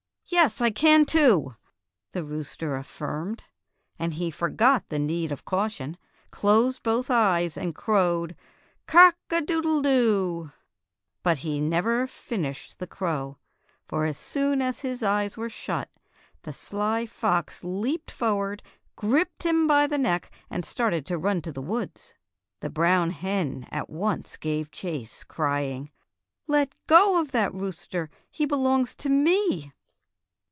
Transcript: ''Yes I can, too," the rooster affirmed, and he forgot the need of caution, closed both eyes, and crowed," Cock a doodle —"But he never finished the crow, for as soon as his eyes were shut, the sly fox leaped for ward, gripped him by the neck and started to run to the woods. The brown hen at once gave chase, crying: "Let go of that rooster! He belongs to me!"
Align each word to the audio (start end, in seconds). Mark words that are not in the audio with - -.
''Yes 0.33 0.61
I 0.61 0.69
can, 0.71 1.03
too," 1.03 1.57
the 2.13 2.23
rooster 2.23 2.77
affirmed, 2.77 3.43
and 3.99 4.13
he 4.13 4.31
forgot 4.31 4.87
the 4.87 4.97
need 4.97 5.29
of 5.29 5.43
caution, 5.43 5.97
closed 6.31 6.83
both 6.83 7.11
eyes, 7.11 7.57
and 7.57 7.75
crowed," 7.75 8.37
Cock 8.87 9.17
a 9.29 9.41
doodle 9.41 10.49
—"But 11.23 11.39
he 11.39 11.59
never 11.59 12.07
finished 12.07 12.79
the 12.79 12.87
crow, 12.87 13.39
for 13.89 14.05
as 14.05 14.17
soon 14.17 14.61
as 14.61 14.79
his 14.79 15.03
eyes 15.03 15.35
were 15.35 15.49
shut, 15.49 15.89
the 16.43 16.53
sly 16.53 17.05
fox 17.05 17.61
leaped 17.65 18.09
for 18.09 18.33
ward, 18.33 18.63
gripped 18.95 19.43
him 19.43 19.67
by 19.67 19.85
the 19.85 19.97
neck 19.97 20.31
and 20.49 20.63
started 20.63 21.05
to 21.07 21.17
run 21.17 21.41
to 21.41 21.51
the 21.51 21.61
woods. 21.61 22.13
The 22.61 22.69
brown 22.69 23.11
hen 23.11 23.67
at 23.69 23.89
once 23.89 24.37
gave 24.37 24.71
chase, 24.71 25.25
crying: 25.25 25.91
"Let 26.47 26.73
go 26.87 27.19
of 27.19 27.31
that 27.33 27.53
rooster! 27.53 28.09
He 28.29 28.45
belongs 28.45 28.95
to 28.95 29.09
me!" 29.09 29.73